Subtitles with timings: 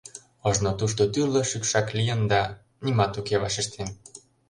[0.47, 2.41] Ожно тушто тӱрлӧ шӱкшак лийын да...»—
[2.83, 3.89] «Нимат уке,— вашештем.